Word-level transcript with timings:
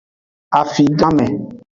Afiganme. 0.59 1.27